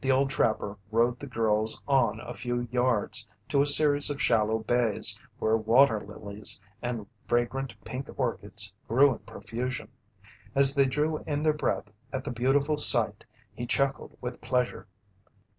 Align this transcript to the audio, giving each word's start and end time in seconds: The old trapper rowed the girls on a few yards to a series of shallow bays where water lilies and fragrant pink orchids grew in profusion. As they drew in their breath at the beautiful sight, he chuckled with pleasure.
The 0.00 0.10
old 0.10 0.30
trapper 0.30 0.78
rowed 0.90 1.20
the 1.20 1.26
girls 1.26 1.82
on 1.86 2.20
a 2.20 2.32
few 2.32 2.66
yards 2.72 3.28
to 3.50 3.60
a 3.60 3.66
series 3.66 4.08
of 4.08 4.18
shallow 4.18 4.60
bays 4.60 5.20
where 5.40 5.58
water 5.58 6.00
lilies 6.00 6.58
and 6.80 7.06
fragrant 7.28 7.74
pink 7.84 8.08
orchids 8.18 8.72
grew 8.88 9.12
in 9.12 9.18
profusion. 9.18 9.88
As 10.54 10.74
they 10.74 10.86
drew 10.86 11.18
in 11.26 11.42
their 11.42 11.52
breath 11.52 11.90
at 12.14 12.24
the 12.24 12.30
beautiful 12.30 12.78
sight, 12.78 13.26
he 13.52 13.66
chuckled 13.66 14.16
with 14.22 14.40
pleasure. 14.40 14.86